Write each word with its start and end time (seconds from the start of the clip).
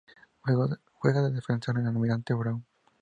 Juega 0.99 1.21
de 1.21 1.29
Defensor 1.31 1.77
en 1.77 1.85
Almirante 1.85 2.33
Brown. 2.33 2.65